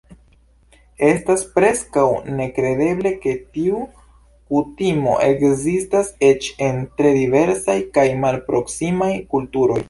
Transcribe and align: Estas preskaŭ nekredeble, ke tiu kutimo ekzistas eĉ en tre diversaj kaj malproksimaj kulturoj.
Estas 1.07 1.41
preskaŭ 1.57 2.05
nekredeble, 2.39 3.11
ke 3.25 3.33
tiu 3.57 3.81
kutimo 4.55 5.13
ekzistas 5.27 6.11
eĉ 6.31 6.49
en 6.69 6.81
tre 6.99 7.13
diversaj 7.19 7.77
kaj 7.99 8.09
malproksimaj 8.27 9.13
kulturoj. 9.37 9.79